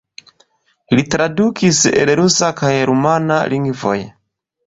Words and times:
Li 0.99 1.03
tradukis 1.15 1.81
el 1.91 2.13
rusa 2.21 2.49
kaj 2.61 2.73
rumana 2.93 3.37
lingvoj. 3.55 3.97